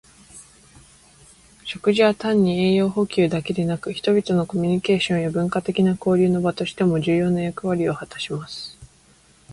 [1.63, 8.79] 食事は単に栄養補給だけでなく、人々のコミュニケーションや文化的な交流の場としても重要な役割を果たします。